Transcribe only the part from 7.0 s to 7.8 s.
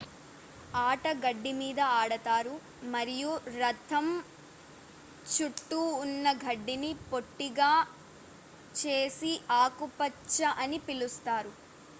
పొట్టిగా